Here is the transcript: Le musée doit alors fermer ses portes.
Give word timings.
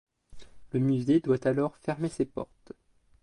Le 0.71 0.79
musée 0.79 1.19
doit 1.19 1.47
alors 1.47 1.77
fermer 1.77 2.09
ses 2.09 2.25
portes. 2.25 2.73